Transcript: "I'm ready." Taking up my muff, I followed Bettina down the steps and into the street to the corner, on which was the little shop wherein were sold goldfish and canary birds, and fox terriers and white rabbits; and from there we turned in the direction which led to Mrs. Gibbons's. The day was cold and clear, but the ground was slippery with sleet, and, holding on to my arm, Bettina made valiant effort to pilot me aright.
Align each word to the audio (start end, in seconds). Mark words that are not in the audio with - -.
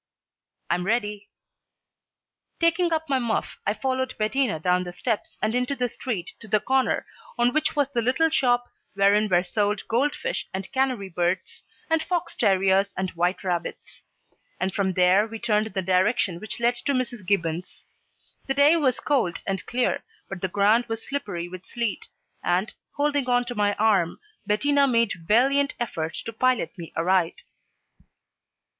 "I'm 0.71 0.83
ready." 0.87 1.29
Taking 2.59 2.91
up 2.91 3.07
my 3.07 3.19
muff, 3.19 3.59
I 3.67 3.75
followed 3.75 4.17
Bettina 4.17 4.59
down 4.59 4.83
the 4.83 4.91
steps 4.91 5.37
and 5.43 5.53
into 5.53 5.75
the 5.75 5.89
street 5.89 6.31
to 6.39 6.47
the 6.47 6.59
corner, 6.59 7.05
on 7.37 7.53
which 7.53 7.75
was 7.75 7.91
the 7.91 8.01
little 8.01 8.31
shop 8.31 8.65
wherein 8.95 9.29
were 9.29 9.43
sold 9.43 9.87
goldfish 9.87 10.47
and 10.55 10.71
canary 10.71 11.09
birds, 11.09 11.63
and 11.87 12.01
fox 12.01 12.35
terriers 12.35 12.95
and 12.97 13.11
white 13.11 13.43
rabbits; 13.43 14.01
and 14.59 14.73
from 14.73 14.93
there 14.93 15.27
we 15.27 15.37
turned 15.37 15.67
in 15.67 15.73
the 15.73 15.83
direction 15.83 16.39
which 16.39 16.59
led 16.59 16.73
to 16.87 16.93
Mrs. 16.93 17.23
Gibbons's. 17.23 17.85
The 18.47 18.55
day 18.55 18.77
was 18.77 18.99
cold 18.99 19.43
and 19.45 19.63
clear, 19.67 20.03
but 20.27 20.41
the 20.41 20.47
ground 20.47 20.87
was 20.87 21.07
slippery 21.07 21.47
with 21.47 21.67
sleet, 21.67 22.07
and, 22.43 22.73
holding 22.95 23.29
on 23.29 23.45
to 23.45 23.53
my 23.53 23.75
arm, 23.75 24.19
Bettina 24.47 24.87
made 24.87 25.11
valiant 25.27 25.75
effort 25.79 26.15
to 26.25 26.33
pilot 26.33 26.75
me 26.75 26.91
aright. 26.97 27.43